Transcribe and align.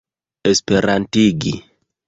esperantigi 0.51 1.53